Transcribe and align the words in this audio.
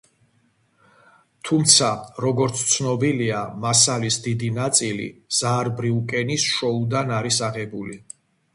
თუმცა, 1.49 1.89
როგორც 2.25 2.63
ცნობილია, 2.71 3.43
მასალის 3.67 4.19
დიდი 4.25 4.51
ნაწილი 4.57 5.07
ზაარბრიუკენის 5.43 6.49
შოუდან 6.57 7.17
არის 7.23 7.43
აღებული. 7.53 8.03